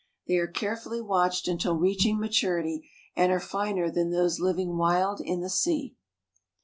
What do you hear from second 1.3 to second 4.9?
until reaching maturity, and are finer than those living